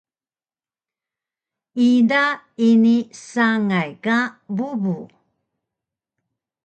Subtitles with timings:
[1.89, 2.23] ida
[2.69, 2.95] ini
[3.29, 4.17] sangay ka
[4.55, 4.97] bubu